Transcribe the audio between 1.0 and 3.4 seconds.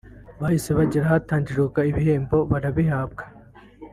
ahatangirwaga ibihembo barabihabwa